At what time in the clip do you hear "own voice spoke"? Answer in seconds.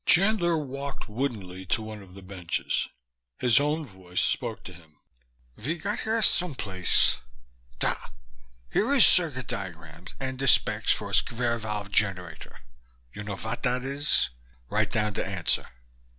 3.59-4.63